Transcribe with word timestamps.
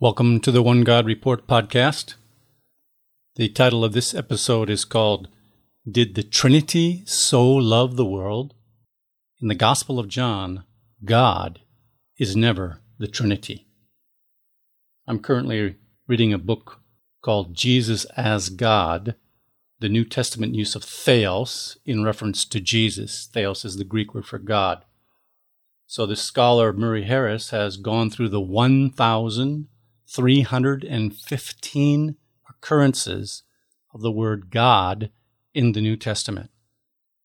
Welcome 0.00 0.38
to 0.42 0.52
the 0.52 0.62
One 0.62 0.82
God 0.82 1.06
Report 1.06 1.48
podcast. 1.48 2.14
The 3.34 3.48
title 3.48 3.84
of 3.84 3.94
this 3.94 4.14
episode 4.14 4.70
is 4.70 4.84
called 4.84 5.26
Did 5.90 6.14
the 6.14 6.22
Trinity 6.22 7.02
So 7.04 7.44
Love 7.44 7.96
the 7.96 8.04
World? 8.04 8.54
In 9.42 9.48
the 9.48 9.56
Gospel 9.56 9.98
of 9.98 10.06
John, 10.06 10.62
God 11.04 11.62
is 12.16 12.36
never 12.36 12.80
the 13.00 13.08
Trinity. 13.08 13.66
I'm 15.08 15.18
currently 15.18 15.74
reading 16.06 16.32
a 16.32 16.38
book 16.38 16.80
called 17.20 17.56
Jesus 17.56 18.04
as 18.16 18.50
God, 18.50 19.16
the 19.80 19.88
New 19.88 20.04
Testament 20.04 20.54
use 20.54 20.76
of 20.76 20.84
theos 20.84 21.76
in 21.84 22.04
reference 22.04 22.44
to 22.44 22.60
Jesus. 22.60 23.28
Theos 23.34 23.64
is 23.64 23.78
the 23.78 23.82
Greek 23.82 24.14
word 24.14 24.26
for 24.26 24.38
God. 24.38 24.84
So 25.88 26.06
the 26.06 26.14
scholar 26.14 26.72
Murray 26.72 27.02
Harris 27.02 27.50
has 27.50 27.76
gone 27.76 28.10
through 28.10 28.28
the 28.28 28.38
1,315 30.14 32.16
occurrences 32.48 33.42
of 33.92 34.00
the 34.00 34.10
word 34.10 34.50
God 34.50 35.10
in 35.52 35.72
the 35.72 35.80
New 35.80 35.96
Testament. 35.96 36.50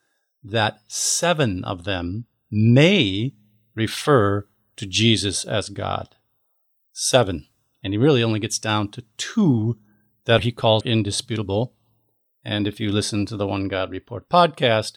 that 0.44 0.82
seven 0.88 1.64
of 1.64 1.86
them 1.86 2.26
may 2.52 3.34
refer 3.74 4.48
to 4.76 4.86
Jesus 4.86 5.46
as 5.46 5.70
God. 5.70 6.18
Seven. 6.92 7.48
And 7.84 7.94
he 7.94 7.98
really 7.98 8.24
only 8.24 8.40
gets 8.40 8.60
down 8.60 8.92
to 8.92 9.06
two 9.18 9.78
that 10.26 10.44
he 10.44 10.52
calls 10.52 10.84
indisputable. 10.84 11.74
And 12.48 12.66
if 12.66 12.80
you 12.80 12.94
listen 12.94 13.26
to 13.26 13.36
the 13.36 13.46
One 13.46 13.68
God 13.68 13.92
Report 13.92 14.30
podcast, 14.30 14.94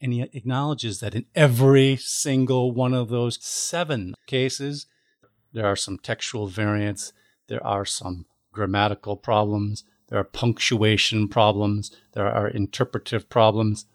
And 0.00 0.12
he 0.12 0.22
acknowledges 0.22 0.98
that 1.00 1.14
in 1.14 1.26
every 1.34 1.96
single 1.96 2.72
one 2.72 2.94
of 2.94 3.10
those 3.10 3.38
seven 3.44 4.14
cases, 4.26 4.86
there 5.52 5.66
are 5.66 5.76
some 5.76 5.98
textual 5.98 6.46
variants, 6.46 7.12
there 7.46 7.62
are 7.64 7.84
some 7.84 8.26
grammatical 8.52 9.16
problems, 9.16 9.84
there 10.08 10.18
are 10.18 10.24
punctuation 10.24 11.28
problems, 11.28 11.92
there 12.12 12.26
are 12.26 12.48
interpretive 12.48 13.28
problems. 13.28 13.86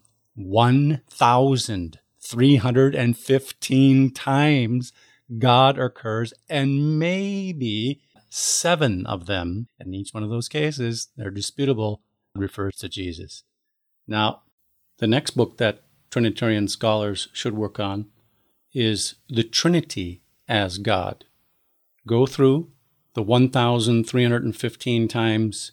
1,315 2.34 4.12
times 4.12 4.94
God 5.38 5.78
occurs, 5.78 6.34
and 6.50 6.98
maybe 6.98 8.02
seven 8.30 9.06
of 9.06 9.26
them, 9.26 9.68
in 9.80 9.94
each 9.94 10.14
one 10.14 10.24
of 10.24 10.30
those 10.30 10.48
cases, 10.50 11.10
they're 11.16 11.30
disputable, 11.30 12.02
refers 12.36 12.76
to 12.78 12.90
Jesus. 12.90 13.44
Now, 14.08 14.42
the 14.98 15.08
next 15.08 15.32
book 15.32 15.58
that 15.58 15.84
Trinitarian 16.10 16.68
scholars 16.68 17.28
should 17.34 17.54
work 17.54 17.80
on 17.80 18.08
is 18.74 19.16
The 19.30 19.44
Trinity 19.44 20.22
as 20.48 20.78
God. 20.78 21.26
Go 22.08 22.26
through 22.26 22.72
the 23.14 23.22
1,315 23.24 25.08
times 25.08 25.72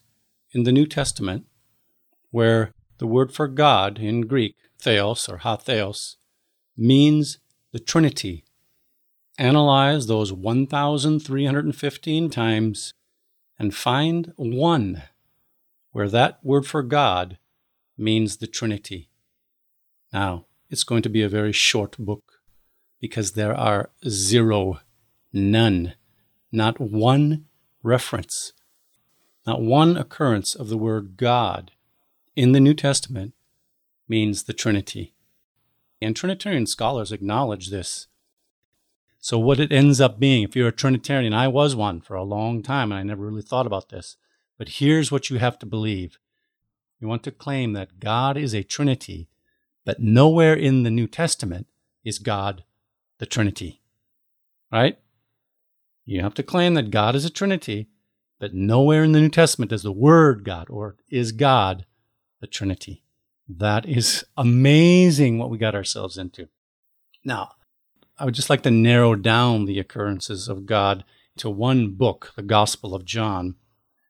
in 0.53 0.65
the 0.65 0.73
New 0.73 0.87
Testament 0.87 1.47
where 2.31 2.73
the 2.99 3.07
word 3.07 3.33
for 3.33 3.49
God 3.49 3.99
in 3.99 4.23
Greek, 4.23 4.57
theos 4.79 5.29
or 5.29 5.39
ho 5.39 5.57
theos, 5.57 6.17
means 6.77 7.39
the 7.73 7.79
Trinity. 7.79 8.45
Analyze 9.39 10.07
those 10.07 10.33
1,315 10.33 12.31
times 12.31 12.95
and 13.59 13.75
find 13.75 14.33
one 14.37 15.03
where 15.93 16.09
that 16.09 16.39
word 16.43 16.67
for 16.67 16.83
God 16.83 17.39
means 17.97 18.37
the 18.37 18.47
Trinity. 18.47 19.09
Now, 20.13 20.47
it's 20.69 20.85
going 20.85 21.03
to 21.03 21.09
be 21.09 21.23
a 21.23 21.29
very 21.29 21.53
short 21.53 21.97
book 21.99 22.41
because 23.01 23.33
there 23.33 23.55
are 23.55 23.91
zero, 24.09 24.81
none, 25.33 25.95
not 26.51 26.81
one 26.81 27.47
reference 27.83 28.53
not 29.47 29.63
one 29.63 29.97
occurrence 29.97 30.55
of 30.55 30.69
the 30.69 30.77
word 30.77 31.17
God 31.17 31.71
in 32.35 32.53
the 32.53 32.61
New 32.61 32.75
Testament 32.75 33.33
means 34.09 34.43
the 34.43 34.53
Trinity. 34.53 35.15
And 36.01 36.15
Trinitarian 36.15 36.67
scholars 36.67 37.13
acknowledge 37.13 37.71
this. 37.71 38.07
So, 39.19 39.39
what 39.39 39.59
it 39.59 39.73
ends 39.73 40.01
up 40.01 40.21
being, 40.21 40.43
if 40.43 40.55
you're 40.55 40.69
a 40.69 40.73
Trinitarian, 40.73 41.33
I 41.33 41.49
was 41.49 41.75
one 41.75 42.01
for 42.01 42.15
a 42.15 42.23
long 42.23 42.63
time 42.63 42.93
and 42.93 43.01
I 43.01 43.03
never 43.03 43.27
really 43.27 43.43
thought 43.43 43.67
about 43.67 43.89
this, 43.89 44.17
but 44.59 44.69
here's 44.69 45.11
what 45.11 45.31
you 45.31 45.39
have 45.39 45.59
to 45.61 45.67
believe. 45.67 46.19
You 47.01 47.09
want 47.09 47.23
to 47.25 47.31
claim 47.31 47.73
that 47.73 47.99
God 47.99 48.37
is 48.37 48.55
a 48.55 48.63
Trinity, 48.63 49.29
but 49.85 50.01
nowhere 50.01 50.55
in 50.55 50.83
the 50.83 50.91
New 50.91 51.07
Testament 51.07 51.67
is 52.05 52.19
God 52.19 52.65
the 53.19 53.27
Trinity. 53.27 53.83
Right? 54.71 54.99
You 56.05 56.23
have 56.23 56.35
to 56.35 56.43
claim 56.43 56.75
that 56.75 56.91
God 56.91 57.17
is 57.17 57.25
a 57.25 57.31
Trinity, 57.31 57.89
but 58.39 58.55
nowhere 58.55 59.03
in 59.03 59.13
the 59.13 59.21
New 59.21 59.29
Testament 59.29 59.71
does 59.71 59.83
the 59.83 59.93
word 59.93 60.45
God 60.45 60.69
or 60.71 60.97
is 61.11 61.33
God 61.33 61.85
the 62.41 62.47
Trinity. 62.47 63.03
That 63.49 63.87
is 63.87 64.25
amazing 64.37 65.39
what 65.39 65.51
we 65.51 65.59
got 65.59 65.75
ourselves 65.75 66.19
into. 66.19 66.49
Now, 67.25 67.53
I 68.19 68.25
would 68.25 68.35
just 68.35 68.51
like 68.51 68.63
to 68.63 68.71
narrow 68.71 69.15
down 69.15 69.67
the 69.67 69.79
occurrences 69.79 70.49
of 70.49 70.67
God 70.67 71.05
to 71.37 71.51
one 71.51 71.91
book, 71.91 72.33
the 72.35 72.43
Gospel 72.43 72.95
of 72.95 73.05
John, 73.05 73.57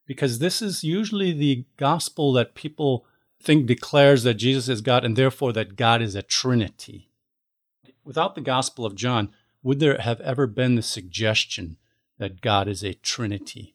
because 0.07 0.39
this 0.39 0.63
is 0.63 0.85
usually 0.85 1.33
the 1.33 1.67
gospel 1.77 2.33
that 2.35 2.55
people 2.55 3.05
think 3.43 3.67
declares 3.67 4.23
that 4.23 4.35
Jesus 4.35 4.69
is 4.69 4.81
God 4.81 5.05
and 5.05 5.17
therefore 5.17 5.53
that 5.53 5.77
God 5.77 6.01
is 6.01 6.15
a 6.15 6.23
Trinity. 6.23 7.11
Without 8.05 8.37
the 8.37 8.41
Gospel 8.41 8.87
of 8.87 8.95
John, 8.95 9.31
would 9.63 9.81
there 9.81 9.99
have 9.99 10.21
ever 10.21 10.47
been 10.47 10.77
the 10.77 10.83
suggestion 10.83 11.77
that 12.19 12.41
God 12.41 12.69
is 12.69 12.85
a 12.85 12.95
Trinity? 12.95 13.75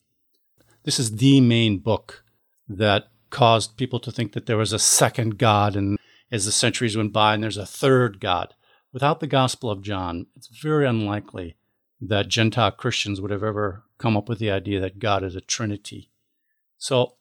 This 0.83 0.97
is 0.97 1.17
the 1.17 1.41
main 1.41 1.79
book 1.79 2.23
that 2.67 3.07
caused 3.31 3.77
people 3.77 3.99
to 4.01 4.11
think 4.11 4.33
that 4.33 4.45
there 4.45 4.57
was 4.57 4.73
a 4.73 4.79
second 4.79 5.37
God, 5.37 5.75
and 5.75 5.97
as 6.31 6.45
the 6.45 6.51
centuries 6.51 6.95
went 6.95 7.13
by, 7.13 7.33
and 7.33 7.41
there's 7.41 7.57
a 7.57 7.65
third 7.65 8.19
God. 8.19 8.53
Without 8.93 9.19
the 9.19 9.27
Gospel 9.27 9.71
of 9.71 9.81
John, 9.81 10.27
it's 10.35 10.47
very 10.47 10.85
unlikely 10.85 11.55
that 11.99 12.27
Gentile 12.27 12.71
Christians 12.71 13.21
would 13.21 13.31
have 13.31 13.43
ever 13.43 13.83
come 13.97 14.17
up 14.17 14.27
with 14.27 14.39
the 14.39 14.51
idea 14.51 14.79
that 14.81 14.99
God 14.99 15.23
is 15.23 15.35
a 15.35 15.41
Trinity. 15.41 16.11
So, 16.77 17.15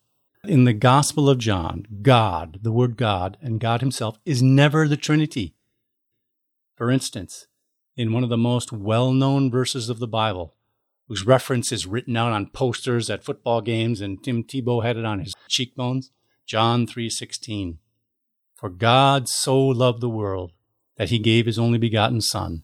in 0.44 0.64
the 0.64 0.72
Gospel 0.72 1.28
of 1.28 1.38
John, 1.38 1.86
God, 2.02 2.60
the 2.62 2.72
word 2.72 2.96
God, 2.96 3.36
and 3.42 3.60
God 3.60 3.80
Himself 3.80 4.18
is 4.24 4.42
never 4.42 4.88
the 4.88 4.96
Trinity. 4.96 5.54
For 6.74 6.90
instance, 6.90 7.46
in 7.96 8.12
one 8.12 8.24
of 8.24 8.30
the 8.30 8.38
most 8.38 8.72
well 8.72 9.12
known 9.12 9.50
verses 9.50 9.90
of 9.90 9.98
the 9.98 10.08
Bible, 10.08 10.54
whose 11.10 11.26
reference 11.26 11.72
is 11.72 11.88
written 11.88 12.16
out 12.16 12.30
on 12.30 12.46
posters 12.46 13.10
at 13.10 13.24
football 13.24 13.60
games 13.60 14.00
and 14.00 14.22
Tim 14.22 14.44
Tebow 14.44 14.84
had 14.84 14.96
it 14.96 15.04
on 15.04 15.18
his 15.18 15.34
cheekbones. 15.48 16.12
John 16.46 16.86
3:16. 16.86 17.80
For 18.54 18.70
God 18.70 19.28
so 19.28 19.58
loved 19.58 20.00
the 20.00 20.08
world 20.08 20.52
that 20.94 21.10
he 21.10 21.18
gave 21.18 21.46
his 21.46 21.58
only 21.58 21.78
begotten 21.78 22.20
son 22.20 22.62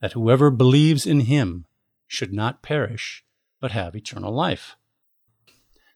that 0.00 0.14
whoever 0.14 0.50
believes 0.50 1.04
in 1.04 1.20
him 1.20 1.66
should 2.06 2.32
not 2.32 2.62
perish 2.62 3.24
but 3.60 3.72
have 3.72 3.94
eternal 3.94 4.32
life. 4.32 4.74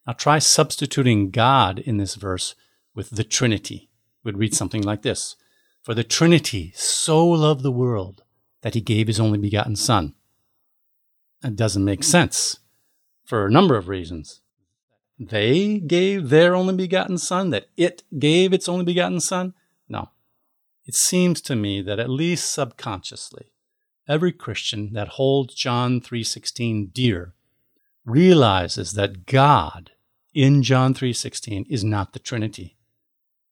Now 0.07 0.13
try 0.13 0.39
substituting 0.39 1.31
God 1.31 1.79
in 1.79 1.97
this 1.97 2.15
verse 2.15 2.55
with 2.95 3.09
the 3.09 3.25
Trinity. 3.25 3.89
We'd 4.23 4.37
read 4.37 4.55
something 4.55 4.83
like 4.83 5.01
this. 5.01 5.35
For 5.81 5.95
the 5.95 6.05
Trinity 6.05 6.75
so 6.77 7.27
loved 7.27 7.63
the 7.63 7.73
world 7.73 8.23
that 8.61 8.75
he 8.75 8.83
gave 8.83 9.07
his 9.07 9.19
only 9.19 9.39
begotten 9.39 9.77
son 9.77 10.15
it 11.47 11.57
doesn't 11.57 11.85
make 11.85 12.05
sense 12.05 12.59
for 13.25 13.47
a 13.47 13.51
number 13.51 13.77
of 13.77 13.89
reasons. 13.89 14.41
They 15.19 15.79
gave 15.79 16.29
their 16.29 16.55
only 16.55 16.75
begotten 16.75 17.19
son, 17.19 17.51
that 17.51 17.67
it 17.77 18.03
gave 18.19 18.53
its 18.53 18.69
only 18.69 18.85
begotten 18.85 19.21
son? 19.21 19.55
No. 19.89 20.11
It 20.85 20.95
seems 20.95 21.41
to 21.43 21.57
me 21.57 21.81
that 21.83 21.99
at 21.99 22.11
least 22.11 22.53
subconsciously, 22.53 23.53
every 24.07 24.33
Christian 24.33 24.93
that 24.93 25.09
holds 25.09 25.55
John 25.55 26.01
3:16 26.01 26.91
dear 26.93 27.35
realizes 28.05 28.93
that 28.93 29.27
God 29.27 29.93
in 30.35 30.63
John 30.63 30.95
3:16 30.95 31.65
is 31.69 31.83
not 31.83 32.13
the 32.13 32.19
Trinity, 32.19 32.77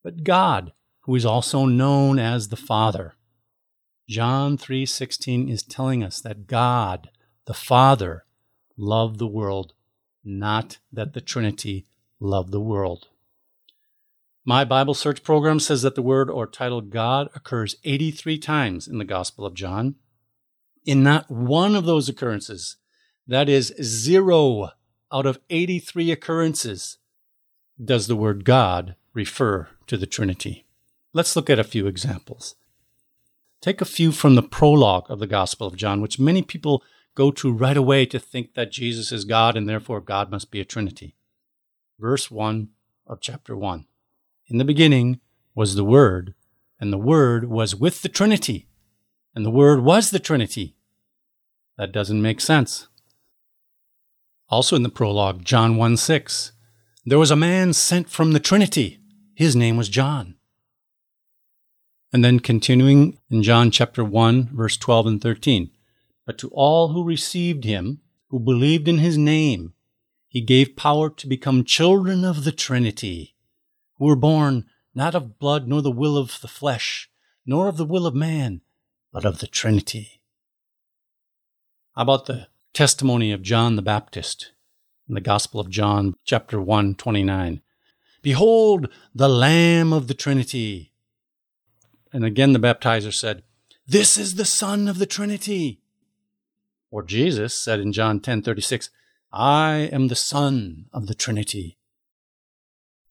but 0.03 0.23
God, 0.23 0.73
who 1.01 1.15
is 1.15 1.25
also 1.25 1.65
known 1.65 2.19
as 2.19 2.49
the 2.49 2.57
Father. 2.57 3.17
John 4.07 4.59
3:16 4.59 5.49
is 5.49 5.63
telling 5.63 6.05
us 6.05 6.21
that 6.21 6.47
God, 6.47 7.11
the 7.47 7.55
Father, 7.55 8.25
loved 8.77 9.19
the 9.19 9.27
world, 9.27 9.75
not 10.25 10.79
that 10.93 11.13
the 11.13 11.21
Trinity 11.21 11.87
loved 12.21 12.53
the 12.53 12.61
world. 12.61 13.09
My 14.45 14.65
Bible 14.65 14.95
search 14.95 15.23
program 15.23 15.59
says 15.59 15.83
that 15.83 15.95
the 15.95 16.03
word 16.03 16.29
or 16.29 16.47
title 16.47 16.81
God 16.81 17.29
occurs 17.35 17.77
83 17.85 18.39
times 18.39 18.87
in 18.87 18.99
the 18.99 19.05
Gospel 19.05 19.47
of 19.47 19.55
John. 19.55 19.95
In 20.85 21.03
not 21.03 21.31
one 21.31 21.75
of 21.75 21.87
those 21.87 22.11
occurrences, 22.11 22.77
that 23.27 23.49
is 23.49 23.75
zero 23.81 24.71
out 25.11 25.25
of 25.25 25.39
83 25.49 26.11
occurrences, 26.11 26.99
does 27.83 28.07
the 28.07 28.17
word 28.17 28.45
God 28.45 28.97
refer 29.15 29.69
to 29.87 29.97
the 29.97 30.07
Trinity. 30.07 30.67
Let's 31.15 31.37
look 31.37 31.49
at 31.49 31.59
a 31.59 31.65
few 31.65 31.87
examples. 31.87 32.55
Take 33.63 33.81
a 33.81 33.87
few 33.87 34.13
from 34.13 34.35
the 34.35 34.43
prologue 34.43 35.07
of 35.09 35.21
the 35.21 35.27
Gospel 35.27 35.67
of 35.67 35.77
John, 35.77 36.03
which 36.03 36.19
many 36.19 36.43
people 36.43 36.83
go 37.15 37.31
to 37.31 37.53
right 37.53 37.77
away 37.77 38.07
to 38.07 38.19
think 38.19 38.55
that 38.55 38.73
Jesus 38.73 39.13
is 39.13 39.25
God 39.25 39.57
and 39.57 39.69
therefore 39.69 40.01
God 40.01 40.31
must 40.31 40.51
be 40.51 40.61
a 40.61 40.65
Trinity. 40.65 41.15
Verse 41.99 42.31
1 42.31 42.69
of 43.07 43.21
chapter 43.21 43.57
1. 43.57 43.87
In 44.49 44.59
the 44.59 44.65
beginning 44.65 45.21
was 45.55 45.75
the 45.75 45.85
Word, 45.85 46.35
and 46.81 46.93
the 46.93 46.99
Word 46.99 47.49
was 47.49 47.75
with 47.75 48.03
the 48.03 48.09
Trinity, 48.09 48.69
and 49.35 49.45
the 49.45 49.51
Word 49.51 49.83
was 49.83 50.11
the 50.11 50.19
Trinity. 50.19 50.77
That 51.79 51.93
doesn't 51.93 52.23
make 52.23 52.41
sense. 52.41 52.89
Also 54.49 54.77
in 54.77 54.83
the 54.83 54.89
prologue, 54.89 55.45
John 55.45 55.77
1 55.77 55.97
6, 55.97 56.53
there 57.07 57.19
was 57.19 57.31
a 57.31 57.37
man 57.37 57.73
sent 57.73 58.09
from 58.09 58.33
the 58.33 58.41
Trinity. 58.41 58.99
His 59.35 59.57
name 59.57 59.77
was 59.77 59.89
John. 59.89 60.37
And 62.13 62.25
then 62.25 62.39
continuing 62.39 63.19
in 63.31 63.43
John 63.43 63.71
chapter 63.71 64.05
1, 64.05 64.51
verse 64.53 64.77
12 64.77 65.07
and 65.07 65.21
13. 65.21 65.71
But 66.27 66.39
to 66.39 66.49
all 66.49 66.89
who 66.89 67.05
received 67.05 67.65
him, 67.65 68.01
who 68.29 68.41
believed 68.41 68.89
in 68.89 68.99
his 68.99 69.19
name, 69.19 69.75
he 70.29 70.41
gave 70.41 70.77
power 70.77 71.11
to 71.11 71.27
become 71.27 71.65
children 71.65 72.25
of 72.25 72.45
the 72.45 72.53
Trinity, 72.53 73.37
who 73.99 74.07
were 74.07 74.17
born 74.17 74.67
not 74.95 75.15
of 75.15 75.39
blood, 75.39 75.69
nor 75.69 75.83
the 75.83 75.91
will 75.91 76.17
of 76.17 76.41
the 76.41 76.49
flesh, 76.49 77.11
nor 77.45 77.69
of 77.69 77.77
the 77.77 77.85
will 77.85 78.07
of 78.07 78.15
man, 78.15 78.61
but 79.13 79.25
of 79.25 79.39
the 79.39 79.47
Trinity. 79.47 80.23
How 81.95 82.03
about 82.03 82.27
the 82.27 82.49
testimony 82.73 83.31
of 83.31 83.43
John 83.43 83.77
the 83.77 83.83
Baptist 83.83 84.53
in 85.09 85.15
the 85.15 85.21
Gospel 85.21 85.61
of 85.61 85.71
John, 85.71 86.15
chapter 86.25 86.61
1, 86.61 86.97
29? 86.97 87.61
Behold, 88.23 88.89
the 89.15 89.29
Lamb 89.29 89.93
of 89.93 90.09
the 90.09 90.15
Trinity. 90.15 90.93
And 92.13 92.25
again 92.25 92.53
the 92.53 92.59
baptizer 92.59 93.13
said, 93.13 93.43
This 93.87 94.17
is 94.17 94.35
the 94.35 94.45
Son 94.45 94.89
of 94.89 94.99
the 94.99 95.07
Trinity. 95.07 95.81
Or 96.95 97.03
Jesus 97.03 97.61
said 97.61 97.81
in 97.81 97.93
John 97.93 98.21
10 98.21 98.43
36, 98.43 98.89
I 99.33 99.89
am 99.93 100.07
the 100.07 100.15
Son 100.15 100.87
of 100.93 101.09
the 101.09 101.15
Trinity. 101.17 101.77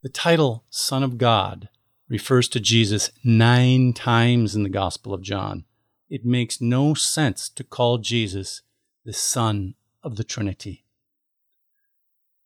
The 0.01 0.07
title 0.07 0.63
Son 0.69 1.03
of 1.03 1.17
God 1.17 1.67
refers 2.07 2.47
to 2.47 2.61
Jesus 2.61 3.11
nine 3.25 3.91
times 3.91 4.55
in 4.55 4.63
the 4.63 4.69
Gospel 4.69 5.13
of 5.13 5.21
John. 5.21 5.65
It 6.09 6.23
makes 6.23 6.61
no 6.61 6.93
sense 6.93 7.49
to 7.49 7.63
call 7.65 7.97
Jesus 7.97 8.61
the 9.03 9.11
Son 9.11 9.75
of 10.01 10.15
the 10.15 10.23
Trinity. 10.23 10.85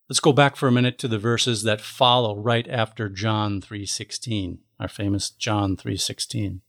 Let's 0.10 0.20
go 0.20 0.34
back 0.34 0.56
for 0.56 0.68
a 0.68 0.72
minute 0.72 0.98
to 0.98 1.08
the 1.08 1.20
verses 1.20 1.62
that 1.62 1.82
follow 1.82 2.36
right 2.36 2.68
after 2.68 3.10
John 3.10 3.62
3:16, 3.62 4.58
our 4.80 4.88
famous 4.88 5.30
John 5.30 5.78
3:16. 5.78 6.62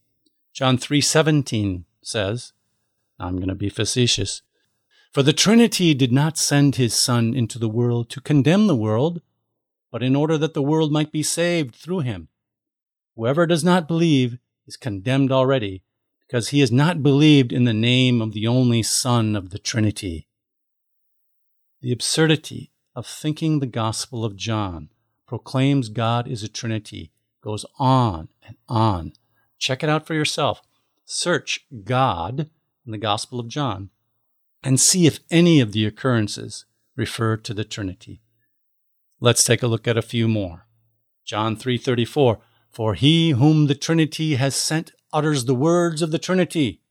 John 0.53 0.77
3:17 0.77 1.85
says, 2.03 2.53
I'm 3.19 3.37
going 3.37 3.49
to 3.49 3.55
be 3.55 3.69
facetious, 3.69 4.43
for 5.11 5.23
the 5.23 5.33
Trinity 5.33 5.93
did 5.93 6.11
not 6.11 6.37
send 6.37 6.75
his 6.75 6.93
Son 6.93 7.33
into 7.33 7.57
the 7.57 7.69
world 7.69 8.09
to 8.11 8.21
condemn 8.21 8.67
the 8.67 8.75
world, 8.75 9.21
but 9.91 10.03
in 10.03 10.15
order 10.15 10.37
that 10.37 10.53
the 10.53 10.61
world 10.61 10.91
might 10.91 11.11
be 11.11 11.23
saved 11.23 11.75
through 11.75 12.01
him. 12.01 12.27
Whoever 13.15 13.47
does 13.47 13.63
not 13.63 13.87
believe 13.87 14.37
is 14.67 14.77
condemned 14.77 15.31
already, 15.31 15.83
because 16.27 16.49
he 16.49 16.59
has 16.59 16.71
not 16.71 17.01
believed 17.01 17.51
in 17.51 17.63
the 17.63 17.73
name 17.73 18.21
of 18.21 18.33
the 18.33 18.45
only 18.45 18.83
Son 18.83 19.35
of 19.35 19.49
the 19.49 19.57
Trinity. 19.57 20.27
The 21.81 21.91
absurdity 21.91 22.71
of 22.95 23.07
thinking 23.07 23.59
the 23.59 23.65
Gospel 23.65 24.23
of 24.23 24.35
John 24.35 24.89
proclaims 25.25 25.89
God 25.89 26.27
is 26.27 26.43
a 26.43 26.47
Trinity 26.47 27.11
goes 27.41 27.65
on 27.79 28.29
and 28.45 28.57
on. 28.67 29.13
Check 29.57 29.83
it 29.83 29.89
out 29.89 30.05
for 30.05 30.13
yourself. 30.13 30.61
Search 31.05 31.65
God 31.83 32.49
in 32.85 32.91
the 32.91 32.97
Gospel 32.97 33.39
of 33.39 33.47
John 33.47 33.89
and 34.63 34.79
see 34.79 35.07
if 35.07 35.19
any 35.29 35.59
of 35.59 35.71
the 35.71 35.85
occurrences 35.85 36.65
refer 36.95 37.37
to 37.37 37.53
the 37.53 37.63
Trinity. 37.63 38.21
Let's 39.19 39.43
take 39.43 39.63
a 39.63 39.67
look 39.67 39.87
at 39.87 39.97
a 39.97 40.01
few 40.01 40.27
more. 40.27 40.67
John 41.25 41.55
3:34 41.55 42.39
For 42.69 42.93
he 42.95 43.31
whom 43.31 43.67
the 43.67 43.75
Trinity 43.75 44.35
has 44.35 44.55
sent 44.55 44.91
utters 45.11 45.45
the 45.45 45.55
words 45.55 46.01
of 46.01 46.11
the 46.11 46.19
Trinity. 46.19 46.81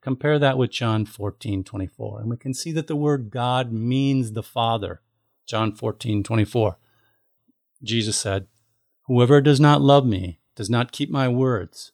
Compare 0.00 0.38
that 0.38 0.58
with 0.58 0.70
John 0.70 1.06
14:24 1.06 2.20
and 2.20 2.30
we 2.30 2.36
can 2.36 2.54
see 2.54 2.72
that 2.72 2.86
the 2.86 2.96
word 2.96 3.30
God 3.30 3.72
means 3.72 4.32
the 4.32 4.42
Father. 4.42 5.00
John 5.46 5.72
14:24. 5.72 6.76
Jesus 7.82 8.16
said, 8.16 8.46
Whoever 9.06 9.40
does 9.40 9.60
not 9.60 9.82
love 9.82 10.06
me 10.06 10.40
does 10.56 10.70
not 10.70 10.92
keep 10.92 11.10
my 11.10 11.28
words. 11.28 11.92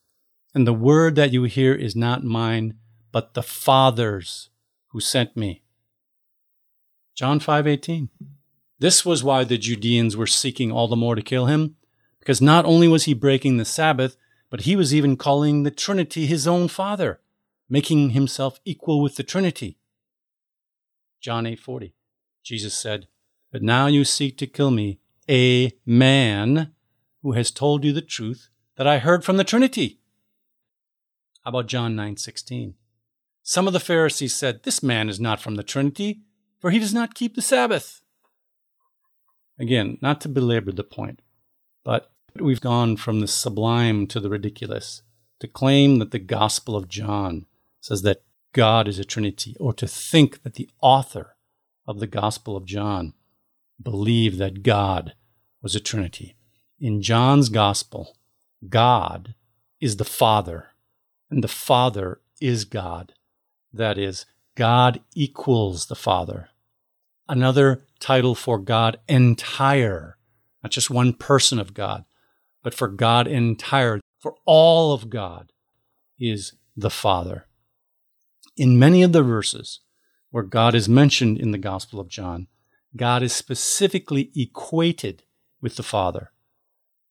And 0.55 0.67
the 0.67 0.73
word 0.73 1.17
that 1.17 1.33
you 1.33 1.45
hear 1.45 1.75
is 1.75 1.97
not 1.97 2.25
mine, 2.25 2.75
but 3.13 3.35
the 3.35 3.43
Father's 3.43 4.50
who 4.91 5.01
sent 5.01 5.37
me. 5.37 5.63
John 7.15 7.41
5:18. 7.41 8.09
This 8.79 9.05
was 9.05 9.23
why 9.23 9.45
the 9.45 9.59
Judeans 9.59 10.17
were 10.17 10.27
seeking 10.27 10.73
all 10.73 10.89
the 10.89 10.97
more 10.97 11.15
to 11.15 11.23
kill 11.23 11.47
him, 11.47 11.77
because 12.19 12.41
not 12.41 12.65
only 12.65 12.89
was 12.89 13.05
he 13.05 13.15
breaking 13.15 13.57
the 13.57 13.65
Sabbath, 13.65 14.17
but 14.49 14.63
he 14.63 14.75
was 14.75 14.95
even 14.95 15.17
calling 15.17 15.63
the 15.63 15.71
Trinity 15.71 16.27
his 16.27 16.47
own 16.47 16.67
Father, 16.67 17.21
making 17.69 18.11
himself 18.11 18.59
equal 18.65 19.01
with 19.01 19.17
the 19.17 19.23
Trinity. 19.23 19.79
John 21.21 21.45
8:40. 21.47 21.95
Jesus 22.43 22.79
said, 22.79 23.07
"But 23.53 23.63
now 23.63 23.87
you 23.87 24.05
seek 24.05 24.39
to 24.39 24.47
kill 24.47 24.71
me, 24.71 24.99
a 25.29 25.73
man 25.85 26.75
who 27.23 27.33
has 27.33 27.51
told 27.51 27.85
you 27.85 27.93
the 27.93 28.01
truth 28.01 28.49
that 28.77 28.87
I 28.87 28.99
heard 28.99 29.25
from 29.25 29.37
the 29.37 29.45
Trinity." 29.45 30.01
How 31.45 31.51
about 31.51 31.69
John 31.69 31.95
9:16? 31.95 32.77
Some 33.43 33.67
of 33.67 33.73
the 33.73 33.81
Pharisees 33.81 34.37
said, 34.37 34.63
This 34.63 34.83
man 34.83 35.09
is 35.09 35.19
not 35.21 35.41
from 35.41 35.57
the 35.57 35.63
Trinity, 35.63 36.21
for 36.61 36.71
he 36.71 36.79
does 36.79 36.95
not 36.95 37.15
keep 37.15 37.35
the 37.35 37.43
Sabbath. 37.43 38.03
Again, 39.59 39.99
not 40.01 40.21
to 40.23 40.29
belabor 40.29 40.73
the 40.73 40.85
point, 40.85 41.21
but 41.85 42.11
we've 42.39 42.61
gone 42.61 42.97
from 42.97 43.21
the 43.21 43.29
sublime 43.29 44.07
to 44.09 44.21
the 44.21 44.31
ridiculous. 44.31 45.03
To 45.41 45.49
claim 45.49 45.99
that 45.99 46.11
the 46.11 46.19
Gospel 46.19 46.77
of 46.77 46.89
John 46.89 47.47
says 47.81 48.03
that 48.03 48.23
God 48.53 48.89
is 48.89 48.99
a 48.99 49.05
Trinity, 49.05 49.57
or 49.59 49.73
to 49.75 49.87
think 49.87 50.43
that 50.43 50.55
the 50.55 50.69
author 50.83 51.37
of 51.87 52.01
the 52.01 52.07
Gospel 52.07 52.57
of 52.57 52.67
John 52.67 53.15
believed 53.83 54.39
that 54.39 54.63
God 54.63 55.15
was 55.63 55.75
a 55.75 55.81
Trinity. 55.81 56.37
In 56.79 57.03
John's 57.03 57.49
Gospel, 57.49 58.17
God 58.69 59.35
is 59.81 59.97
the 59.97 60.05
Father, 60.05 60.69
and 61.31 61.43
the 61.43 61.49
Father 61.49 62.21
is 62.41 62.65
God. 62.65 63.15
That 63.73 63.99
is, 63.99 64.27
God 64.57 65.01
equals 65.15 65.87
the 65.87 65.95
Father. 65.95 66.49
Another 67.29 67.85
title 68.01 68.35
for 68.35 68.59
God 68.59 68.99
entire, 69.09 70.17
not 70.63 70.73
just 70.73 70.91
one 70.91 71.13
person 71.13 71.59
of 71.59 71.75
God, 71.75 72.05
but 72.63 72.75
for 72.75 72.89
God 72.89 73.27
entire, 73.27 74.01
for 74.19 74.35
all 74.45 74.93
of 74.93 75.09
God, 75.09 75.53
is 76.19 76.55
the 76.77 76.91
Father. 76.91 77.47
In 78.57 78.79
many 78.79 79.03
of 79.03 79.13
the 79.13 79.23
verses 79.23 79.81
where 80.31 80.43
God 80.43 80.75
is 80.75 80.89
mentioned 80.89 81.39
in 81.39 81.53
the 81.53 81.59
Gospel 81.59 82.01
of 82.01 82.09
John, 82.09 82.49
God 82.97 83.23
is 83.23 83.33
specifically 83.33 84.31
equated 84.35 85.23
with 85.61 85.77
the 85.77 85.83
Father. 85.83 86.33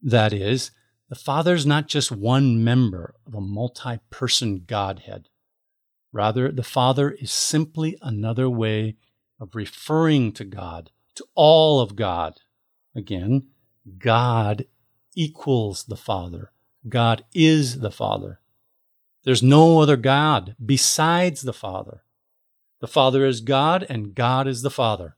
That 0.02 0.34
is, 0.34 0.72
the 1.08 1.16
Father 1.16 1.56
is 1.56 1.66
not 1.66 1.88
just 1.88 2.12
one 2.12 2.64
member 2.64 3.16
of 3.26 3.34
a 3.34 3.42
multi 3.42 4.00
person 4.10 4.64
Godhead. 4.68 5.29
Rather, 6.12 6.52
the 6.52 6.64
Father 6.64 7.12
is 7.12 7.32
simply 7.32 7.98
another 8.02 8.50
way 8.50 8.96
of 9.40 9.56
referring 9.56 10.32
to 10.34 10.44
God, 10.44 10.92
to 11.16 11.26
all 11.36 11.80
of 11.80 11.96
God. 11.96 12.40
Again, 12.96 13.48
God 13.98 14.66
equals 15.16 15.84
the 15.84 15.96
Father. 15.96 16.52
God 16.88 17.24
is 17.34 17.80
the 17.80 17.92
Father. 17.92 18.40
There's 19.24 19.44
no 19.44 19.80
other 19.80 19.98
God 19.98 20.56
besides 20.64 21.42
the 21.42 21.54
Father. 21.54 22.04
The 22.80 22.88
Father 22.88 23.26
is 23.26 23.42
God, 23.42 23.86
and 23.90 24.16
God 24.16 24.48
is 24.48 24.62
the 24.62 24.70
Father. 24.72 25.18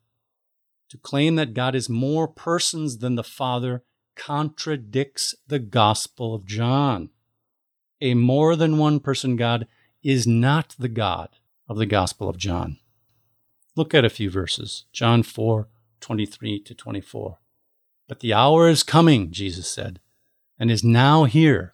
To 0.89 0.97
claim 0.97 1.35
that 1.35 1.53
God 1.53 1.75
is 1.75 1.87
more 1.87 2.27
persons 2.27 2.97
than 2.97 3.15
the 3.15 3.23
Father 3.23 3.83
contradicts 4.15 5.35
the 5.47 5.59
Gospel 5.59 6.33
of 6.33 6.45
John. 6.45 7.09
A 8.01 8.15
more 8.15 8.55
than 8.55 8.77
one 8.77 8.99
person 8.99 9.35
God 9.35 9.67
is 10.03 10.25
not 10.25 10.75
the 10.79 10.89
God 10.89 11.29
of 11.67 11.77
the 11.77 11.85
Gospel 11.85 12.29
of 12.29 12.37
John. 12.37 12.77
Look 13.75 13.93
at 13.93 14.05
a 14.05 14.09
few 14.09 14.29
verses. 14.29 14.85
John 14.91 15.23
4 15.23 15.67
23 15.99 16.59
to 16.61 16.73
24. 16.73 17.37
But 18.07 18.19
the 18.19 18.33
hour 18.33 18.67
is 18.67 18.83
coming, 18.83 19.31
Jesus 19.31 19.67
said, 19.67 19.99
and 20.59 20.71
is 20.71 20.83
now 20.83 21.25
here, 21.25 21.73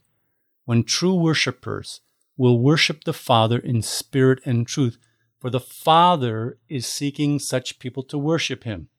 when 0.66 0.84
true 0.84 1.16
worshippers 1.16 2.02
will 2.36 2.60
worship 2.60 3.04
the 3.04 3.14
Father 3.14 3.58
in 3.58 3.82
spirit 3.82 4.40
and 4.46 4.68
truth, 4.68 4.98
for 5.40 5.50
the 5.50 5.60
Father 5.60 6.60
is 6.68 6.86
seeking 6.86 7.40
such 7.40 7.80
people 7.80 8.04
to 8.04 8.18
worship 8.18 8.66
him. 8.66 8.90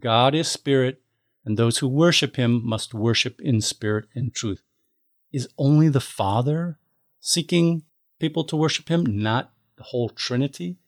God 0.00 0.34
is 0.34 0.48
spirit, 0.48 1.02
and 1.44 1.56
those 1.56 1.78
who 1.78 1.88
worship 1.88 2.36
him 2.36 2.66
must 2.66 2.94
worship 2.94 3.40
in 3.40 3.60
spirit 3.60 4.06
and 4.14 4.34
truth. 4.34 4.62
Is 5.30 5.48
only 5.58 5.88
the 5.88 6.00
Father 6.00 6.78
seeking 7.20 7.82
people 8.18 8.44
to 8.44 8.56
worship 8.56 8.88
him, 8.88 9.04
not 9.04 9.52
the 9.76 9.84
whole 9.84 10.08
Trinity? 10.08 10.78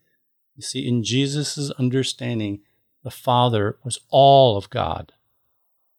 You 0.55 0.63
see, 0.63 0.87
in 0.87 1.03
Jesus' 1.03 1.71
understanding, 1.73 2.61
the 3.03 3.11
Father 3.11 3.79
was 3.85 4.01
all 4.11 4.57
of 4.57 4.71
God. 4.71 5.13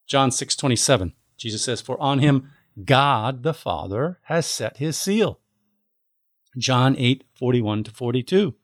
John 0.07 0.31
6 0.31 0.55
27, 0.55 1.13
Jesus 1.37 1.63
says, 1.63 1.81
For 1.81 1.99
on 2.01 2.19
him 2.19 2.49
God 2.83 3.43
the 3.43 3.53
Father 3.53 4.19
has 4.23 4.45
set 4.45 4.77
his 4.77 4.99
seal. 4.99 5.39
John 6.57 6.95
8 6.97 7.23
41 7.35 7.83
to 7.85 7.91
42. 7.91 8.55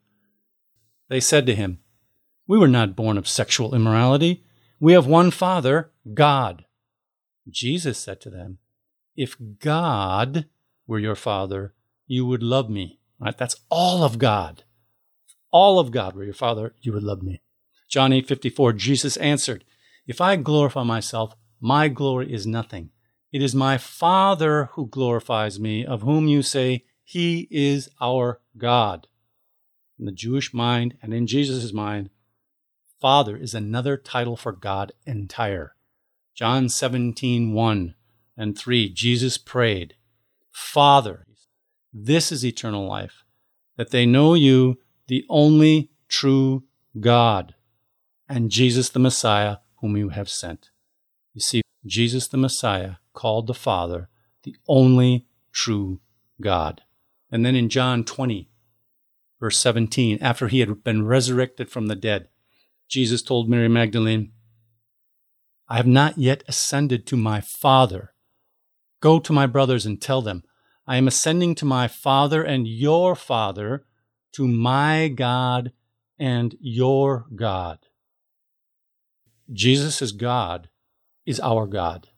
They 1.10 1.20
said 1.20 1.46
to 1.46 1.56
him, 1.56 1.80
We 2.48 2.58
were 2.58 2.68
not 2.68 2.96
born 2.96 3.18
of 3.18 3.28
sexual 3.28 3.76
immorality. 3.76 4.44
We 4.80 4.94
have 4.94 5.06
one 5.06 5.32
Father, 5.32 5.92
God. 6.14 6.66
Jesus 7.50 7.98
said 7.98 8.20
to 8.22 8.30
them, 8.30 8.58
If 9.16 9.36
God 9.60 10.48
were 10.88 11.00
your 11.00 11.16
Father, 11.16 11.74
you 12.08 12.26
would 12.26 12.44
love 12.44 12.70
me. 12.70 13.00
Right? 13.20 13.38
That's 13.38 13.56
all 13.70 14.04
of 14.04 14.18
God. 14.18 14.64
All 15.52 15.80
of 15.80 15.92
God 15.92 16.16
were 16.16 16.24
your 16.24 16.34
Father, 16.34 16.74
you 16.82 16.94
would 16.94 17.04
love 17.04 17.22
me. 17.22 17.42
John 17.90 18.12
8 18.12 18.28
54, 18.28 18.74
Jesus 18.74 19.18
answered, 19.18 19.64
If 20.08 20.20
I 20.20 20.36
glorify 20.36 20.84
myself, 20.84 21.36
my 21.62 21.88
glory 21.88 22.34
is 22.34 22.48
nothing. 22.48 22.90
It 23.32 23.42
is 23.42 23.56
my 23.56 23.78
Father 23.78 24.70
who 24.74 24.88
glorifies 24.88 25.60
me, 25.60 25.86
of 25.86 26.02
whom 26.02 26.28
you 26.28 26.42
say, 26.42 26.86
He 27.04 27.48
is 27.52 27.90
our 28.02 28.42
God 28.58 29.08
in 30.04 30.06
the 30.06 30.12
Jewish 30.12 30.54
mind 30.54 30.98
and 31.02 31.14
in 31.14 31.28
Jesus' 31.28 31.72
mind, 31.72 32.10
Father 33.00 33.38
is 33.38 33.54
another 33.54 33.96
title 33.98 34.36
for 34.36 34.52
God 34.52 34.92
entire. 35.06 35.76
John 36.36 36.68
17, 36.68 37.54
1 37.54 37.96
and 38.36 38.58
3, 38.58 38.90
Jesus 38.90 39.38
prayed, 39.38 39.96
Father, 40.52 41.26
this 41.94 42.32
is 42.32 42.44
eternal 42.44 42.88
life, 42.88 43.24
that 43.78 43.92
they 43.92 44.06
know 44.06 44.34
you, 44.34 44.80
the 45.08 45.26
only 45.30 45.92
true 46.08 46.64
God, 47.00 47.56
and 48.28 48.50
Jesus 48.50 48.90
the 48.90 49.00
Messiah, 49.00 49.58
whom 49.82 49.96
you 49.96 50.10
have 50.10 50.30
sent. 50.30 50.72
You 51.34 51.42
see, 51.42 51.62
Jesus 51.86 52.28
the 52.28 52.38
Messiah 52.38 52.96
called 53.14 53.48
the 53.48 53.54
Father 53.54 54.10
the 54.44 54.56
only 54.68 55.28
true 55.52 56.00
God. 56.42 56.82
And 57.32 57.46
then 57.46 57.56
in 57.56 57.70
John 57.70 58.04
20, 58.04 58.50
verse 59.40 59.58
17, 59.60 60.20
after 60.22 60.48
he 60.48 60.60
had 60.60 60.84
been 60.84 61.06
resurrected 61.06 61.70
from 61.70 61.88
the 61.88 61.96
dead, 61.96 62.28
Jesus 62.88 63.22
told 63.22 63.50
Mary 63.50 63.70
Magdalene, 63.70 64.32
I 65.68 65.78
have 65.78 65.88
not 65.88 66.18
yet 66.18 66.44
ascended 66.48 67.08
to 67.08 67.18
my 67.18 67.42
Father. 67.42 68.14
Go 69.00 69.20
to 69.20 69.34
my 69.34 69.48
brothers 69.48 69.86
and 69.86 70.02
tell 70.02 70.22
them, 70.22 70.44
I 70.86 70.98
am 70.98 71.08
ascending 71.08 71.56
to 71.56 71.66
my 71.66 71.88
Father 71.88 72.44
and 72.44 72.68
your 72.68 73.16
Father, 73.16 73.86
to 74.34 74.48
my 74.48 75.08
God 75.08 75.72
and 76.20 76.56
your 76.60 77.26
God. 77.36 77.80
Jesus 79.52 80.02
is 80.02 80.12
God, 80.12 80.70
is 81.26 81.40
our 81.40 81.68
God. 81.68 82.10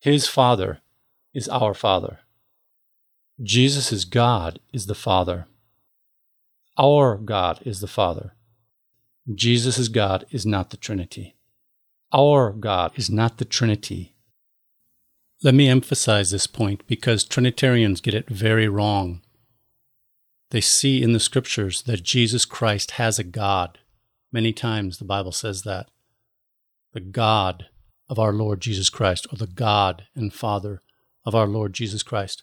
His 0.00 0.26
Father 0.26 0.80
is 1.34 1.48
our 1.48 1.74
Father. 1.74 2.20
Jesus 3.42 3.92
is 3.92 4.04
God, 4.04 4.58
is 4.72 4.86
the 4.86 4.94
Father. 4.94 5.46
Our 6.76 7.16
God 7.16 7.60
is 7.64 7.80
the 7.80 7.86
Father. 7.86 8.34
Jesus' 9.34 9.78
is 9.78 9.88
God 9.88 10.24
is 10.30 10.46
not 10.46 10.70
the 10.70 10.76
Trinity. 10.76 11.36
Our 12.12 12.52
God 12.52 12.92
is 12.96 13.10
not 13.10 13.38
the 13.38 13.44
Trinity. 13.44 14.14
Let 15.40 15.54
me 15.54 15.68
emphasize 15.68 16.32
this 16.32 16.48
point 16.48 16.84
because 16.88 17.22
Trinitarians 17.22 18.00
get 18.00 18.14
it 18.14 18.28
very 18.28 18.66
wrong. 18.66 19.20
They 20.50 20.60
see 20.60 21.00
in 21.00 21.12
the 21.12 21.20
scriptures 21.20 21.82
that 21.82 22.02
Jesus 22.02 22.44
Christ 22.44 22.92
has 22.92 23.20
a 23.20 23.24
God. 23.24 23.78
Many 24.32 24.52
times 24.52 24.98
the 24.98 25.04
Bible 25.04 25.30
says 25.30 25.62
that. 25.62 25.90
The 26.92 27.00
God 27.00 27.66
of 28.08 28.18
our 28.18 28.32
Lord 28.32 28.60
Jesus 28.60 28.90
Christ, 28.90 29.28
or 29.32 29.36
the 29.36 29.46
God 29.46 30.06
and 30.16 30.32
Father 30.32 30.82
of 31.24 31.36
our 31.36 31.46
Lord 31.46 31.72
Jesus 31.72 32.02
Christ. 32.02 32.42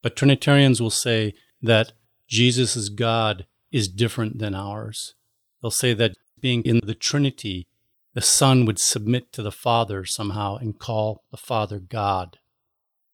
But 0.00 0.14
Trinitarians 0.14 0.80
will 0.80 0.90
say 0.90 1.34
that 1.60 1.92
Jesus' 2.28 2.90
God 2.90 3.46
is 3.72 3.88
different 3.88 4.38
than 4.38 4.54
ours. 4.54 5.14
They'll 5.60 5.70
say 5.72 5.94
that 5.94 6.16
being 6.40 6.62
in 6.62 6.80
the 6.84 6.94
Trinity, 6.94 7.66
the 8.14 8.20
Son 8.20 8.64
would 8.64 8.78
submit 8.78 9.32
to 9.32 9.42
the 9.42 9.52
Father 9.52 10.04
somehow 10.04 10.56
and 10.56 10.78
call 10.78 11.24
the 11.30 11.36
Father 11.36 11.78
God. 11.78 12.38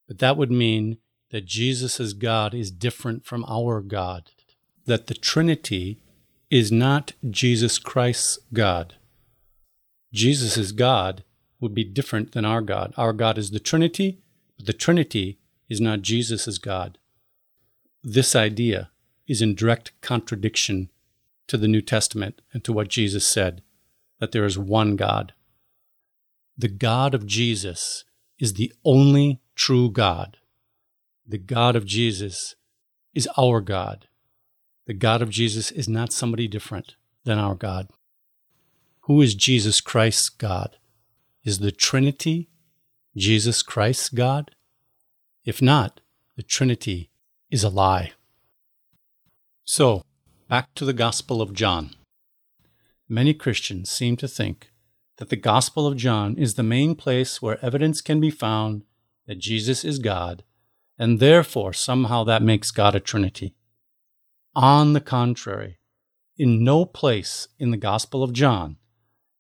But 0.09 0.19
that 0.19 0.37
would 0.37 0.51
mean 0.51 0.99
that 1.31 1.45
Jesus' 1.45 2.13
God 2.13 2.55
is 2.55 2.71
different 2.71 3.27
from 3.27 3.45
our 3.47 3.81
God, 3.81 4.31
that 4.87 5.07
the 5.07 5.15
Trinity 5.15 5.99
is 6.51 6.71
not 6.71 7.13
Jesus 7.29 7.79
Christ's 7.79 8.39
God. 8.53 8.95
Jesus' 10.13 10.73
God 10.73 11.25
would 11.61 11.75
be 11.75 11.85
different 11.85 12.33
than 12.33 12.45
our 12.45 12.63
God. 12.63 12.95
Our 12.97 13.13
God 13.13 13.37
is 13.37 13.51
the 13.51 13.61
Trinity, 13.61 14.21
but 14.57 14.67
the 14.67 14.73
Trinity 14.73 15.39
is 15.69 15.81
not 15.81 16.03
Jesus' 16.03 16.59
God. 16.59 16.99
This 18.03 18.37
idea 18.37 18.91
is 19.27 19.43
in 19.43 19.55
direct 19.55 19.93
contradiction 20.01 20.91
to 21.49 21.57
the 21.57 21.69
New 21.69 21.83
Testament 21.83 22.41
and 22.53 22.63
to 22.65 22.73
what 22.73 22.89
Jesus 22.89 23.27
said 23.27 23.63
that 24.19 24.33
there 24.33 24.45
is 24.45 24.59
one 24.59 24.97
God. 24.97 25.33
The 26.57 26.69
God 26.69 27.15
of 27.15 27.27
Jesus 27.27 28.05
is 28.39 28.55
the 28.55 28.73
only 28.85 29.41
true 29.55 29.91
God. 29.91 30.39
The 31.27 31.39
God 31.39 31.77
of 31.77 31.85
Jesus 31.85 32.55
is 33.15 33.29
our 33.37 33.61
God. 33.61 34.07
The 34.87 34.95
God 34.95 35.23
of 35.23 35.31
Jesus 35.31 35.71
is 35.71 35.89
not 35.89 36.13
somebody 36.13 36.47
different 36.47 36.95
than 37.25 37.39
our 37.39 37.55
God. 37.55 37.89
Who 39.01 39.21
is 39.21 39.35
Jesus 39.35 39.81
Christ's 39.81 40.29
God? 40.29 40.77
Is 41.45 41.59
the 41.59 41.73
Trinity 41.73 42.49
Jesus 43.17 43.63
Christ's 43.63 44.09
God? 44.09 44.53
If 45.45 45.61
not, 45.61 46.01
the 46.37 46.43
Trinity 46.43 47.11
is 47.51 47.65
a 47.65 47.69
lie. 47.69 48.13
So, 49.65 50.05
back 50.49 50.75
to 50.75 50.85
the 50.85 50.93
Gospel 50.93 51.43
of 51.43 51.53
John. 51.53 51.96
Many 53.09 53.35
Christians 53.35 53.89
seem 53.89 54.17
to 54.17 54.27
think 54.27 54.73
that 55.19 55.29
the 55.29 55.37
Gospel 55.37 55.87
of 55.87 55.97
John 55.97 56.37
is 56.37 56.55
the 56.55 56.63
main 56.65 56.97
place 56.97 57.41
where 57.41 57.65
evidence 57.65 58.01
can 58.01 58.21
be 58.21 58.31
found 58.31 58.83
that 59.27 59.39
Jesus 59.39 59.85
is 59.85 59.99
God, 59.99 60.43
and 60.99 61.21
therefore 61.21 61.73
somehow 61.73 62.25
that 62.25 62.43
makes 62.43 62.71
God 62.71 62.95
a 62.95 63.01
Trinity. 63.01 63.55
On 64.55 64.93
the 64.93 65.01
contrary, 65.01 65.79
in 66.37 66.65
no 66.65 66.85
place 66.85 67.47
in 67.59 67.71
the 67.71 67.77
Gospel 67.77 68.23
of 68.23 68.33
John 68.33 68.77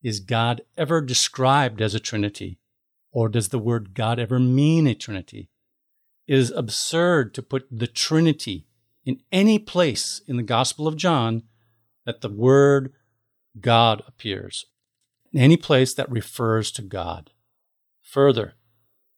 is 0.03 0.21
God 0.21 0.61
ever 0.77 1.01
described 1.01 1.83
as 1.83 1.95
a 1.95 2.01
Trinity, 2.01 2.61
or 3.11 3.29
does 3.29 3.49
the 3.49 3.59
word 3.59 3.95
God 3.95 4.21
ever 4.21 4.39
mean 4.39 4.87
a 4.87 4.95
Trinity. 4.95 5.51
It 6.29 6.39
is 6.39 6.51
absurd 6.53 7.35
to 7.35 7.43
put 7.43 7.67
the 7.71 7.87
Trinity 7.87 8.67
in 9.05 9.21
any 9.33 9.59
place 9.59 10.21
in 10.29 10.37
the 10.37 10.43
Gospel 10.43 10.87
of 10.87 10.97
John 10.97 11.43
that 12.05 12.21
the 12.21 12.29
word 12.29 12.93
God 13.61 14.03
appears, 14.07 14.67
in 15.33 15.41
any 15.41 15.57
place 15.57 15.95
that 15.95 16.11
refers 16.11 16.71
to 16.73 16.83
God. 16.83 17.31
Further, 18.03 18.55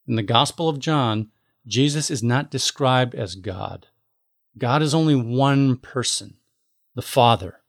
in 0.06 0.16
the 0.16 0.22
Gospel 0.22 0.68
of 0.68 0.78
John, 0.78 1.30
Jesus 1.66 2.10
is 2.10 2.22
not 2.22 2.50
described 2.50 3.14
as 3.14 3.34
God. 3.34 3.88
God 4.56 4.82
is 4.82 4.94
only 4.94 5.14
one 5.14 5.76
person, 5.76 6.38
the 6.94 7.02
Father. 7.02 7.60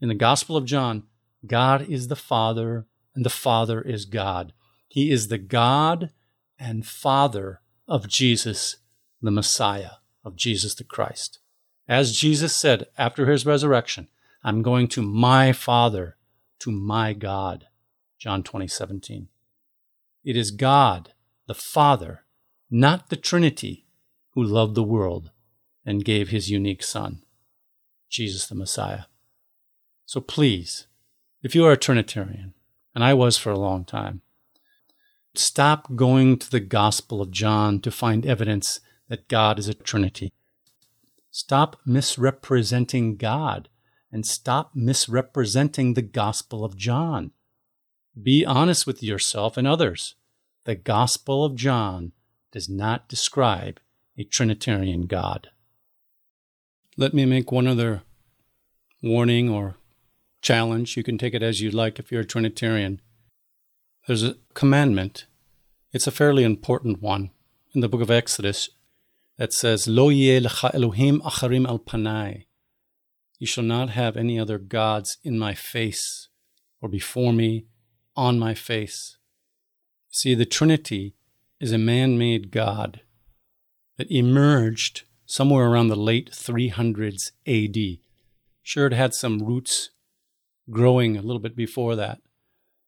In 0.00 0.08
the 0.08 0.14
Gospel 0.14 0.56
of 0.56 0.66
John, 0.66 1.04
God 1.46 1.88
is 1.88 2.08
the 2.08 2.16
Father 2.16 2.86
and 3.14 3.24
the 3.24 3.30
Father 3.30 3.80
is 3.80 4.04
God. 4.04 4.52
He 4.88 5.10
is 5.10 5.28
the 5.28 5.38
God 5.38 6.10
and 6.58 6.86
Father 6.86 7.60
of 7.88 8.08
Jesus, 8.08 8.76
the 9.22 9.30
Messiah 9.30 9.96
of 10.24 10.36
Jesus 10.36 10.74
the 10.74 10.84
Christ. 10.84 11.38
As 11.88 12.16
Jesus 12.16 12.56
said 12.56 12.86
after 12.96 13.26
his 13.26 13.44
resurrection, 13.44 14.08
I'm 14.46 14.60
going 14.60 14.88
to 14.88 15.00
my 15.00 15.52
Father, 15.52 16.16
to 16.60 16.70
my 16.70 17.14
God. 17.14 17.66
John 18.18 18.42
20, 18.42 18.68
17. 18.68 19.28
It 20.22 20.36
is 20.36 20.50
God, 20.50 21.14
the 21.46 21.54
Father, 21.54 22.24
not 22.70 23.08
the 23.08 23.16
Trinity, 23.16 23.86
who 24.32 24.42
loved 24.44 24.74
the 24.74 24.82
world 24.82 25.30
and 25.86 26.04
gave 26.04 26.28
his 26.28 26.50
unique 26.50 26.82
Son, 26.82 27.22
Jesus 28.10 28.46
the 28.46 28.54
Messiah. 28.54 29.04
So 30.04 30.20
please, 30.20 30.88
if 31.42 31.54
you 31.54 31.64
are 31.64 31.72
a 31.72 31.76
Trinitarian, 31.78 32.52
and 32.94 33.02
I 33.02 33.14
was 33.14 33.38
for 33.38 33.50
a 33.50 33.58
long 33.58 33.84
time, 33.84 34.20
stop 35.34 35.96
going 35.96 36.38
to 36.38 36.50
the 36.50 36.60
Gospel 36.60 37.22
of 37.22 37.30
John 37.30 37.80
to 37.80 37.90
find 37.90 38.26
evidence 38.26 38.80
that 39.08 39.28
God 39.28 39.58
is 39.58 39.68
a 39.68 39.74
Trinity. 39.74 40.32
Stop 41.30 41.80
misrepresenting 41.84 43.16
God 43.16 43.68
and 44.14 44.24
stop 44.24 44.70
misrepresenting 44.76 45.94
the 45.94 46.00
Gospel 46.00 46.64
of 46.64 46.76
John. 46.76 47.32
Be 48.20 48.46
honest 48.46 48.86
with 48.86 49.02
yourself 49.02 49.56
and 49.56 49.66
others. 49.66 50.14
The 50.66 50.76
Gospel 50.76 51.44
of 51.44 51.56
John 51.56 52.12
does 52.52 52.68
not 52.68 53.08
describe 53.08 53.80
a 54.16 54.22
Trinitarian 54.22 55.06
God. 55.06 55.48
Let 56.96 57.12
me 57.12 57.24
make 57.24 57.50
one 57.50 57.66
other 57.66 58.02
warning 59.02 59.50
or 59.50 59.78
challenge. 60.40 60.96
You 60.96 61.02
can 61.02 61.18
take 61.18 61.34
it 61.34 61.42
as 61.42 61.60
you 61.60 61.72
like 61.72 61.98
if 61.98 62.12
you're 62.12 62.20
a 62.20 62.24
Trinitarian. 62.24 63.00
There's 64.06 64.22
a 64.22 64.36
commandment, 64.54 65.26
it's 65.92 66.06
a 66.06 66.12
fairly 66.12 66.44
important 66.44 67.02
one 67.02 67.32
in 67.74 67.80
the 67.80 67.88
book 67.88 68.00
of 68.00 68.12
Exodus 68.12 68.70
that 69.38 69.52
says, 69.52 69.88
Lo 69.88 70.08
lecha 70.08 70.72
Elohim 70.72 71.20
acharim 71.22 71.66
al 71.66 71.80
panai. 71.80 72.44
You 73.38 73.46
shall 73.46 73.64
not 73.64 73.90
have 73.90 74.16
any 74.16 74.38
other 74.38 74.58
gods 74.58 75.18
in 75.22 75.38
my 75.38 75.54
face 75.54 76.28
or 76.80 76.88
before 76.88 77.32
me 77.32 77.66
on 78.16 78.38
my 78.38 78.54
face. 78.54 79.16
See, 80.10 80.34
the 80.34 80.46
Trinity 80.46 81.16
is 81.60 81.72
a 81.72 81.78
man 81.78 82.16
made 82.16 82.50
God 82.50 83.00
that 83.96 84.10
emerged 84.10 85.02
somewhere 85.26 85.66
around 85.66 85.88
the 85.88 85.96
late 85.96 86.30
300s 86.30 87.32
AD. 87.46 87.98
Sure, 88.62 88.86
it 88.86 88.92
had 88.92 89.14
some 89.14 89.40
roots 89.40 89.90
growing 90.70 91.16
a 91.16 91.22
little 91.22 91.40
bit 91.40 91.56
before 91.56 91.96
that, 91.96 92.20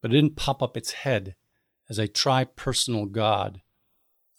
but 0.01 0.11
it 0.11 0.15
didn't 0.15 0.37
pop 0.37 0.63
up 0.63 0.77
its 0.77 0.93
head 0.93 1.35
as 1.89 1.99
a 1.99 2.09
tri 2.09 2.45
personal 2.45 3.07
God 3.07 3.61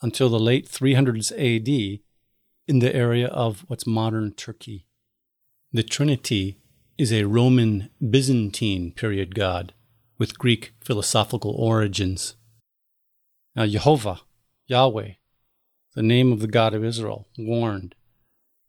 until 0.02 0.30
the 0.30 0.40
late 0.40 0.68
300s 0.68 1.32
AD 1.32 2.00
in 2.68 2.80
the 2.80 2.96
area 2.96 3.28
of 3.28 3.66
what's 3.68 3.88
modern 3.88 4.34
Turkey. 4.34 4.87
The 5.74 5.84
Trinity 5.84 6.62
is 6.98 7.12
a 7.12 7.26
Roman 7.26 7.90
Byzantine 8.00 8.94
period 8.94 9.36
god 9.36 9.74
with 10.18 10.40
Greek 10.40 10.72
philosophical 10.80 11.52
origins. 11.52 12.38
Now, 13.54 13.68
Jehovah, 13.68 14.22
Yahweh, 14.68 15.16
the 15.94 16.02
name 16.02 16.32
of 16.32 16.40
the 16.40 16.48
God 16.48 16.74
of 16.74 16.86
Israel, 16.86 17.28
warned 17.38 17.96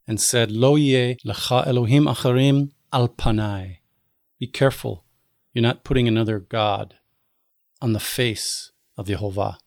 and 0.05 0.19
said, 0.19 0.51
Lo 0.51 0.75
ye 0.75 1.15
lecha 1.25 1.65
Elohim 1.65 2.03
acharim 2.03 2.71
al 2.91 3.07
panai. 3.07 3.77
Be 4.37 4.47
careful, 4.47 5.05
you're 5.53 5.61
not 5.61 5.85
putting 5.85 6.09
another 6.09 6.39
God 6.39 6.95
on 7.81 7.93
the 7.93 8.01
face 8.01 8.73
of 8.97 9.07
Jehovah. 9.07 9.57